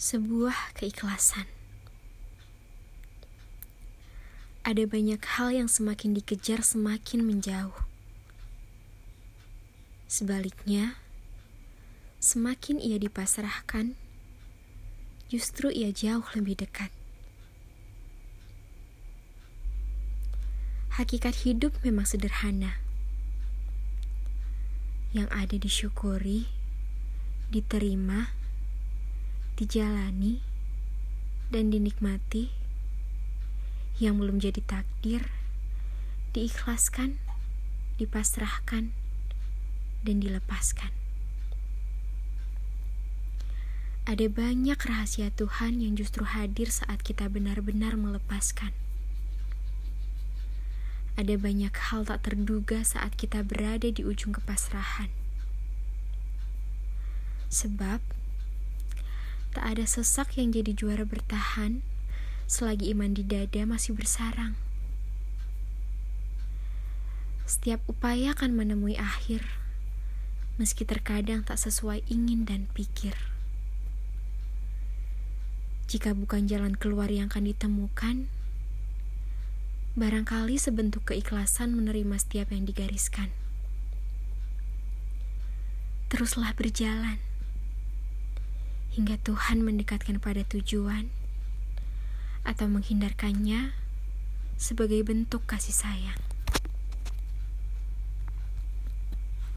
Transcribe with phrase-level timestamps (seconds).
[0.00, 1.44] sebuah keikhlasan.
[4.64, 7.76] Ada banyak hal yang semakin dikejar semakin menjauh.
[10.08, 10.96] Sebaliknya,
[12.16, 13.92] semakin ia dipasrahkan,
[15.28, 16.88] justru ia jauh lebih dekat.
[20.96, 22.80] Hakikat hidup memang sederhana.
[25.12, 26.48] Yang ada disyukuri,
[27.52, 28.39] diterima,
[29.60, 30.40] dijalani
[31.52, 32.48] dan dinikmati,
[34.00, 35.28] yang belum jadi takdir,
[36.32, 37.20] diikhlaskan,
[38.00, 38.96] dipasrahkan,
[40.00, 40.96] dan dilepaskan.
[44.08, 48.72] Ada banyak rahasia Tuhan yang justru hadir saat kita benar-benar melepaskan.
[51.20, 55.12] Ada banyak hal tak terduga saat kita berada di ujung kepasrahan.
[57.52, 58.00] Sebab
[59.50, 61.82] Tak ada sesak yang jadi juara bertahan
[62.46, 64.54] selagi iman di dada masih bersarang.
[67.50, 69.42] Setiap upaya akan menemui akhir,
[70.54, 73.18] meski terkadang tak sesuai ingin dan pikir.
[75.90, 78.30] Jika bukan jalan keluar yang akan ditemukan,
[79.98, 83.34] barangkali sebentuk keikhlasan menerima setiap yang digariskan.
[86.06, 87.18] Teruslah berjalan
[88.94, 91.10] hingga Tuhan mendekatkan pada tujuan
[92.42, 93.74] atau menghindarkannya
[94.56, 96.29] sebagai bentuk kasih sayang.